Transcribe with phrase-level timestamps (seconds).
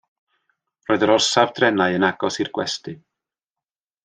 [0.89, 2.97] Roedd yr orsaf drenau yn agos i'r gwesty.